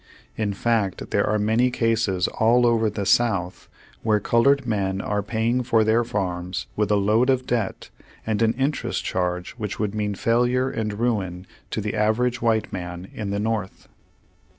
In 0.35 0.51
fact, 0.53 1.11
there 1.11 1.27
are 1.29 1.37
many 1.37 1.69
cases 1.69 2.27
all 2.27 2.65
over 2.65 2.89
the 2.89 3.05
South 3.05 3.69
wliere 4.03 4.23
colored 4.23 4.65
men 4.65 4.99
are 4.99 5.21
paying 5.21 5.61
for 5.61 5.83
their 5.83 6.03
farms 6.03 6.65
with 6.75 6.89
a 6.89 6.95
load 6.95 7.29
of 7.29 7.45
debt 7.45 7.91
and 8.25 8.41
an 8.41 8.53
interest 8.53 9.03
charge 9.05 9.51
which 9.57 9.77
would 9.77 9.93
m.ean 9.93 10.15
failure 10.15 10.71
and 10.71 10.93
ruin 10.99 11.45
to 11.69 11.81
the 11.81 11.93
average 11.93 12.41
white 12.41 12.73
man 12.73 13.09
in 13.13 13.29
the 13.29 13.39
North. 13.39 13.89